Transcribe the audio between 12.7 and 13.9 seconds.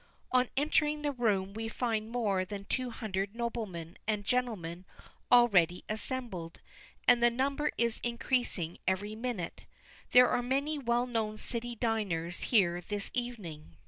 this evening.